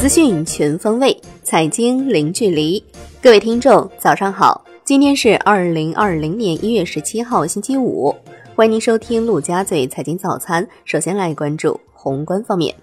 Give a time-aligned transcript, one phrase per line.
[0.00, 2.82] 资讯全方位，财经零距离。
[3.20, 4.64] 各位听众，早上好！
[4.84, 8.14] 今天是二零二零年一月十七号，星期五。
[8.54, 10.66] 欢迎您收听陆家嘴财经早餐。
[10.84, 12.74] 首先来关注宏观方面，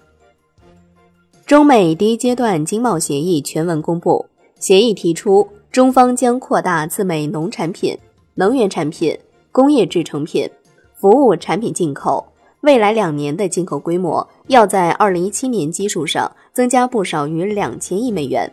[1.44, 4.24] 中美第一阶段经贸协议全文公布。
[4.60, 7.98] 协议提出，中方将扩大自美农产品、
[8.34, 9.18] 能源产品、
[9.50, 10.48] 工业制成品、
[10.94, 12.24] 服务产品进口。
[12.66, 18.52] 未来两年的进口规模要在二零一七年基础上增加不少于两千亿美元。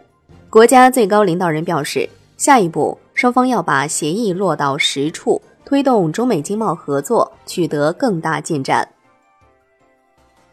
[0.52, 8.88] 国家最高领导人表示，下一步双方要把协议落到实处，推动中美经贸合作取得更大进展。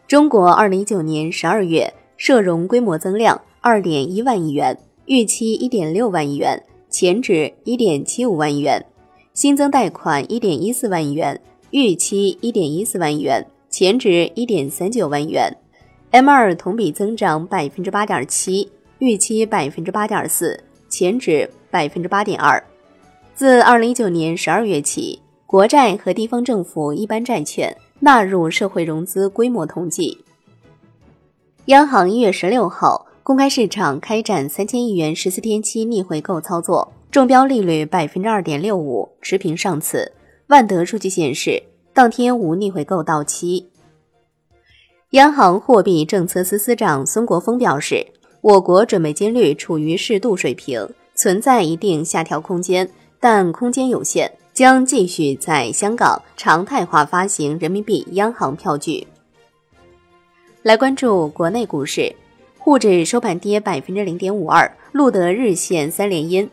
[0.07, 8.81] 中国二零一九年十二月涉融规模增量二点一万亿元，预期一点六万亿元，前值一点七五万亿元；
[9.35, 11.39] 新增贷款一点一四万亿元。
[11.71, 15.55] 预期一点一四万元，前值一点三九万元
[16.11, 18.69] ；M 二同比增长百分之八点七，
[18.99, 22.61] 预期百分之八点四，前值百分之八点二。
[23.33, 30.17] 自二零一九年十二月起，国债和地方政府一般债券纳入社会融资规模统计。
[31.67, 40.11] 央行一月十六号公开市场开展三千亿元十四天期逆回购操作，中标利率百分之二点六五，持平上次。
[40.51, 41.63] 万德数据显示，
[41.93, 43.69] 当天无逆回购到期。
[45.11, 48.05] 央行货币政策司司长孙国峰表示，
[48.41, 50.85] 我国准备金率处于适度水平，
[51.15, 59.07] 存在一定下调空间，但空间有限，将继续在香港常态化发行人民币央行票据。
[60.63, 62.13] 来关注国内股市，
[62.57, 66.45] 沪指收盘跌百分之零点五二，录得日线三连阴；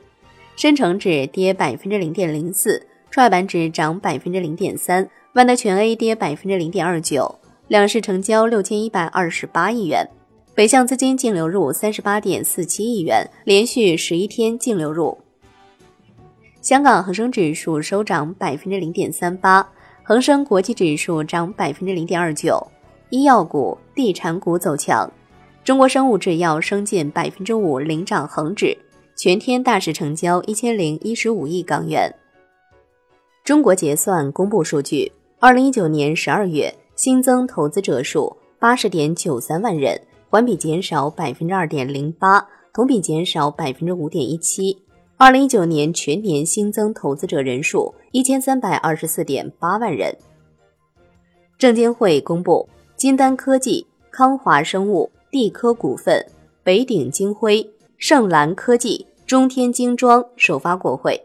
[0.54, 2.86] 深成指跌百分之零点零四。
[3.10, 10.06] 创业板指涨百分之零点三，万德全 A 跌百分之零点二九，两市成交六千一百二十八亿元，
[10.54, 15.16] 北向资金净流入三十八点四七亿元，连续十一天净流入。
[16.60, 19.66] 香港恒生指数收涨百分之零点三八，
[20.02, 22.60] 恒生国际指数涨百分之零点二九，
[23.08, 25.10] 医药股、地产股走强，
[25.64, 28.76] 中国生物制药升近百分之五，领涨恒指，
[29.16, 32.14] 全天大市成交一千零一十五亿港元。
[33.48, 39.98] 中国结算公布数据，二零一九年十二月新增投资者数八十点九三万人，
[40.28, 44.76] 环比减少百分之二点零八，同比减少百分之五点一七。
[45.16, 50.14] 二零一九年全年新增投资者人数一千三百二十四点八万人。
[51.56, 56.22] 证监会公布，金丹科技、康华生物、地科股份、
[56.62, 57.66] 北鼎金辉、
[57.96, 61.18] 盛兰科技、中天精装首发过会。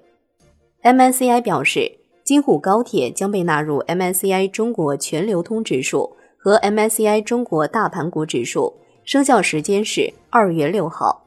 [0.83, 1.99] MSCI 表示。
[2.23, 8.73] 京沪高铁将被纳入 MSCI 中国全流通指数和 MSCI 中国大盘股指数，
[9.03, 11.25] 生效时间是二月六号。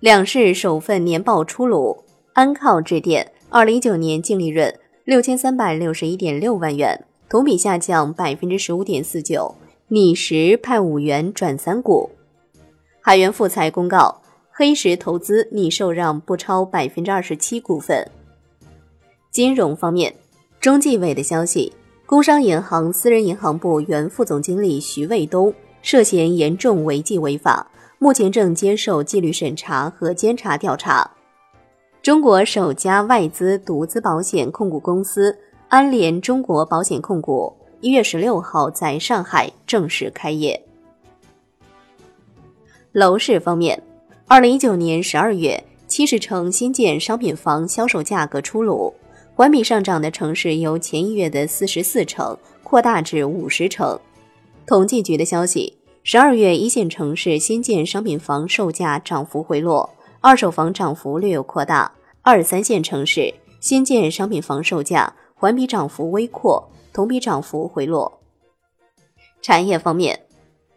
[0.00, 4.74] 两市首份年报出炉，安靠致电二零一九年净利润
[5.04, 9.54] 六千三百六十一点六万元，同比下降百分之十五点四九。
[9.88, 12.10] 拟时派五元转三股。
[13.00, 14.20] 海源富材公告，
[14.50, 18.10] 黑石投资拟受让不超百分之二十七股份。
[19.36, 20.14] 金融方面，
[20.62, 21.70] 中纪委的消息，
[22.06, 25.52] 工商银行私人银行部原副总经理徐卫东
[25.82, 31.10] 涉嫌严重违纪违法，目前正接受纪律审查和监察调查。
[32.00, 35.36] 中国首家外资独资保险控股公司
[35.68, 40.58] 安联中国保险控股一月十六号在上海正式开业。
[42.92, 43.82] 楼市方面，
[44.26, 48.90] 二零一九年十二月，七十城新建商品房销售价格出炉。
[49.36, 54.00] 环比上涨的城市由前一月的四十四城扩大至五十城。
[54.66, 59.90] 统计局的消息，十二月一线城市新建商品房售价涨幅回落，
[60.22, 61.92] 二手房涨幅略有扩大；
[62.22, 68.20] 二三线城市新建商品房售价环比涨幅微扩，同比涨幅回落。
[69.42, 70.18] 产业方面，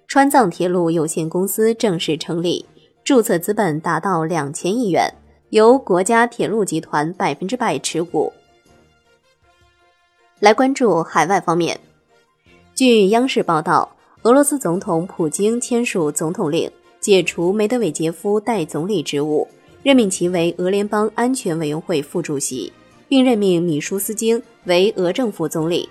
[0.05, 2.65] 川藏铁路有限公司正式成立，
[3.05, 5.13] 注册资本达到两千亿元，
[5.51, 8.33] 由国家铁路集团百分之百持股。
[10.39, 11.77] 来关注海外方面。
[12.73, 16.71] 据央视报道，俄罗斯总统普京签署总统令，
[17.01, 19.45] 解除梅德韦杰夫代总理职务，
[19.83, 22.71] 任命其为俄联邦安全委员会副主席，
[23.09, 25.89] 并任命米舒斯京为俄政府总理。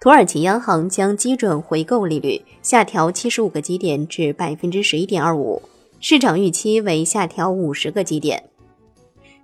[0.00, 5.60] 土耳其央行将基准回购利率下调七十五个基点至百分之十一点二五，
[6.00, 8.42] 市场预期为下调五十个基点。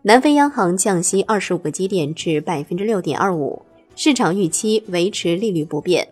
[0.01, 3.63] 南非央行降息二十五个基点至百分之六点二五。
[4.01, 6.07] 市场预期维持利率不变。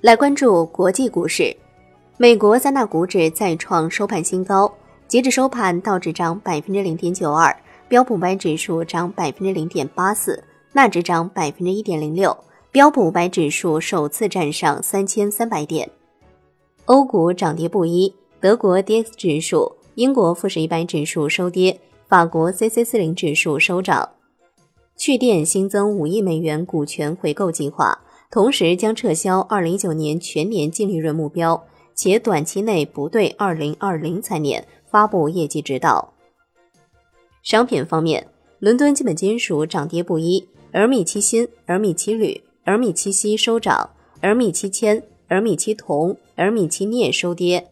[0.00, 1.54] 来关注国际股市，
[2.16, 4.72] 美国三大股指再创收盘新高。
[5.06, 7.54] 截至收盘，道指涨百分之零点九二，
[7.88, 10.42] 标普五百指数涨百分之零点八四，
[10.72, 12.34] 纳指涨百分之一点零六，
[12.70, 15.90] 标普五百指数首次站上三千三百点。
[16.86, 21.78] 欧股涨跌不一，德国 D X 指数、英国富时一百指数收跌，
[22.08, 24.08] 法国 C C 四零指数收涨。
[24.96, 34.66] 趣电新增五亿美元股权回购计划，同时将撤销二零一九年全年净利润目标，且短期内不对二零二零财年。
[34.92, 36.12] 发布业绩指导。
[37.42, 38.28] 商品方面，
[38.58, 43.88] 伦敦基本金属涨跌不一，而米七锌、而米七铝、而米七锡收涨，
[44.20, 47.68] 而米七铅、而米七铜、而米七镍收跌。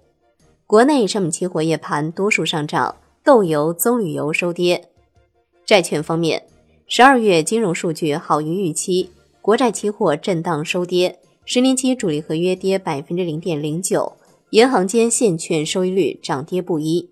[0.66, 4.88] 国内商品期货夜盘多数上涨，豆油、棕榈油收跌。
[5.66, 6.42] 债券方面，
[6.92, 9.10] 十二月金融数据好于预期，
[9.40, 14.14] 国债期货震荡收跌，十年期主力合约跌百分之零点零九。
[14.50, 17.08] 银行间现券收益率涨跌不一。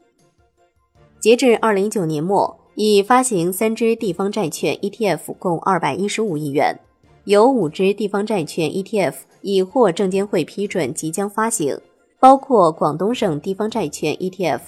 [1.20, 6.80] 截至二零一九年末，已发行三只地方债券 ETF 共二百一十五亿元，
[7.22, 11.78] 有五只地方债券 ETF 已获证监会批准即将发行，
[12.18, 14.58] 包括广东省地方债券 ETF、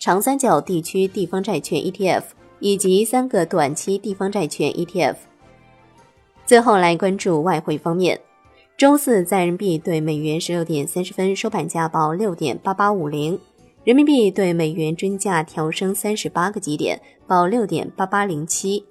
[0.00, 2.22] 长三角地区地方债券 ETF
[2.60, 5.16] 以及三个短期地方债券 ETF。
[6.44, 8.20] 最后来关注外汇方面。
[8.76, 13.38] 周四，在人民币对美元十六点三十分收盘价报六点八八五零，
[13.84, 18.84] 人民币对美元均价调升三十八个基点，报六点八八零七。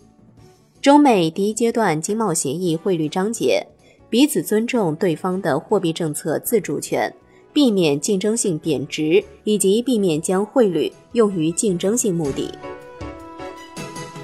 [0.82, 3.66] 中美第一阶段经贸协议汇率章节，
[4.10, 7.14] 彼此尊重对方的货币政策自主权，
[7.54, 12.52] 避免竞争性贬值，以及避免将汇率用于竞争性目的。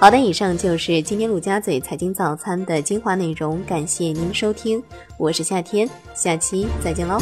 [0.02, 4.84] 好的，以上就是今天陆家嘴财经早餐的精华内容，感谢您收听，
[5.16, 7.20] 我是夏天，下期再见喽。